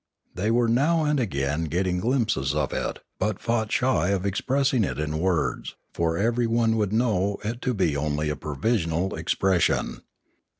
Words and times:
They 0.33 0.49
were 0.49 0.67
now 0.67 1.05
and 1.05 1.19
again 1.19 1.65
getting 1.65 1.99
glimpses 1.99 2.55
of 2.55 2.73
it, 2.73 3.03
but 3.19 3.39
fought 3.39 3.71
shy 3.71 4.09
of 4.09 4.25
expressing 4.25 4.83
it 4.83 4.97
in 4.97 5.19
words, 5.19 5.75
for 5.93 6.17
everyone 6.17 6.75
would 6.77 6.91
know 6.91 7.37
it 7.43 7.61
to 7.61 7.73
be 7.75 7.95
only 7.95 8.27
a 8.31 8.35
provisional 8.35 9.13
expression. 9.13 10.01